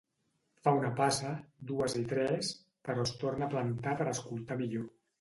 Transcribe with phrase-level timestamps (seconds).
[0.63, 1.33] Fa una passa,
[1.73, 2.51] dues i tres,
[2.89, 4.95] però es torna a plantar per escoltar millor.